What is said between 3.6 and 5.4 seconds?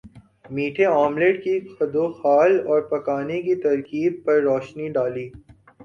ترکیب پر روشنی ڈالی